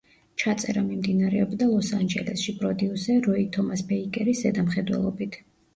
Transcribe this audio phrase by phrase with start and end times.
[0.43, 5.45] ჩაწერა მიმდინარეობდა ლოს-ანჯელესში, პროდიუსერ როი თომას ბეიკერის ზედამხედველობით.